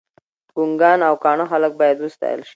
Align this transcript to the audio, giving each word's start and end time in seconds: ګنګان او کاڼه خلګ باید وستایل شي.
ګنګان 0.55 0.99
او 1.07 1.15
کاڼه 1.23 1.45
خلګ 1.51 1.71
باید 1.81 1.97
وستایل 2.01 2.41
شي. 2.47 2.49